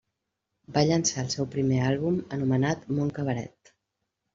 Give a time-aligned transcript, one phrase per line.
[0.77, 3.77] Va llançar el seu primer àlbum anomenat Mon cabaret.